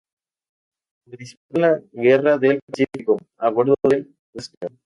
[1.05, 4.71] Participó en la guerra del Pacífico, a bordo del "Huáscar".